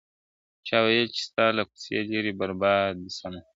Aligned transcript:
چا 0.67 0.77
ویل 0.85 1.07
چي 1.15 1.21
ستا 1.29 1.45
له 1.57 1.63
کوڅې 1.69 1.99
لیري 2.09 2.31
به 2.35 2.39
برباد 2.41 2.95
سمه.. 3.17 3.39